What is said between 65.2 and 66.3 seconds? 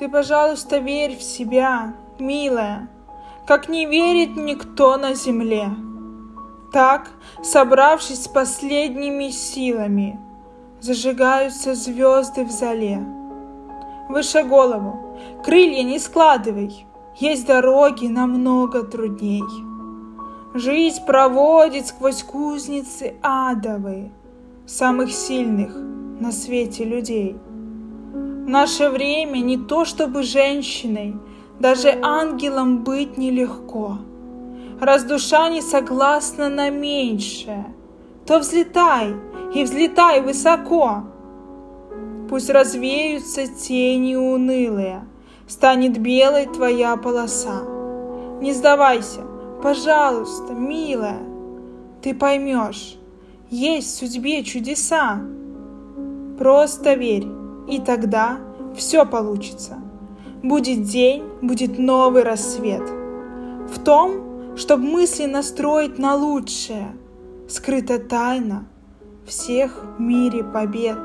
настроить на